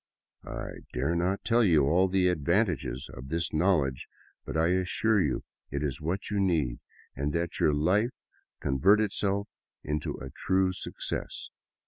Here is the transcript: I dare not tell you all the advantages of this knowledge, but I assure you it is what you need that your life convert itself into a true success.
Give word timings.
I 0.43 0.79
dare 0.93 1.15
not 1.15 1.43
tell 1.45 1.63
you 1.63 1.83
all 1.85 2.07
the 2.07 2.27
advantages 2.27 3.07
of 3.13 3.29
this 3.29 3.53
knowledge, 3.53 4.07
but 4.45 4.57
I 4.57 4.69
assure 4.69 5.21
you 5.21 5.43
it 5.69 5.83
is 5.83 6.01
what 6.01 6.31
you 6.31 6.39
need 6.39 6.79
that 7.15 7.59
your 7.59 7.71
life 7.71 8.09
convert 8.59 8.99
itself 8.99 9.47
into 9.83 10.15
a 10.17 10.31
true 10.31 10.71
success. 10.73 11.51